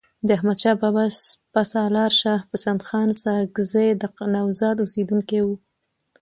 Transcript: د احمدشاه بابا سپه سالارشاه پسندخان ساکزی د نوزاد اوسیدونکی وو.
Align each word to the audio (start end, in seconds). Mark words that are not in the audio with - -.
د 0.27 0.29
احمدشاه 0.37 0.77
بابا 0.81 1.03
سپه 1.27 1.61
سالارشاه 1.73 2.45
پسندخان 2.51 3.09
ساکزی 3.23 3.89
د 4.01 4.03
نوزاد 4.35 4.77
اوسیدونکی 4.81 5.39
وو. 5.45 5.55